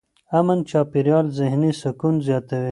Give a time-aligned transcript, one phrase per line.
[0.37, 2.69] امن چاپېریال ذهني سکون زیاتوي.